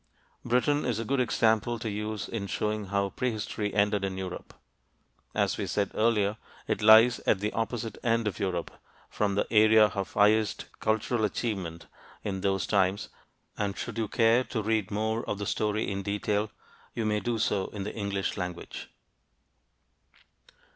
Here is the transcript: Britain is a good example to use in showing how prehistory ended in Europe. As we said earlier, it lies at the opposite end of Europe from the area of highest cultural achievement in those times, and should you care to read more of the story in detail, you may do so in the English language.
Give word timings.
Britain 0.43 0.83
is 0.83 0.97
a 0.97 1.05
good 1.05 1.19
example 1.19 1.77
to 1.77 1.87
use 1.87 2.27
in 2.27 2.47
showing 2.47 2.85
how 2.85 3.11
prehistory 3.11 3.71
ended 3.71 4.03
in 4.03 4.17
Europe. 4.17 4.55
As 5.35 5.59
we 5.59 5.67
said 5.67 5.91
earlier, 5.93 6.37
it 6.67 6.81
lies 6.81 7.19
at 7.27 7.39
the 7.39 7.53
opposite 7.53 7.99
end 8.01 8.27
of 8.27 8.39
Europe 8.39 8.71
from 9.11 9.35
the 9.35 9.45
area 9.53 9.89
of 9.93 10.13
highest 10.13 10.65
cultural 10.79 11.23
achievement 11.23 11.85
in 12.23 12.41
those 12.41 12.65
times, 12.65 13.09
and 13.59 13.77
should 13.77 13.99
you 13.99 14.07
care 14.07 14.43
to 14.45 14.63
read 14.63 14.89
more 14.89 15.23
of 15.29 15.37
the 15.37 15.45
story 15.45 15.87
in 15.87 16.01
detail, 16.01 16.49
you 16.95 17.05
may 17.05 17.19
do 17.19 17.37
so 17.37 17.67
in 17.67 17.83
the 17.83 17.93
English 17.93 18.35
language. 18.37 18.89